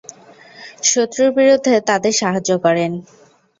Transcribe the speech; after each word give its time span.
শত্রুর 0.83 1.29
বিরুদ্ধে 1.37 1.73
তাদের 1.89 2.13
সাহায্য 2.21 2.51
করেন। 2.65 2.91